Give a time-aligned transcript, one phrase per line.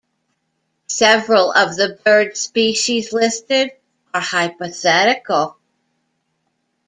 [0.87, 3.69] Several of the bird species listed
[4.15, 5.59] are hypothetical.